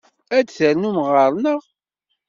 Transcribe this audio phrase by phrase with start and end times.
[0.37, 1.61] Ad d-ternum ɣer-neɣ?